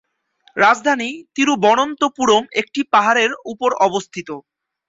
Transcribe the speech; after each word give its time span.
রাজধানী 0.57 1.09
তিরুবনন্তপুরম 1.35 2.43
একটি 2.61 2.79
পাহাড়ের 2.93 3.31
উপর 3.51 3.69
অবস্থিত। 3.87 4.29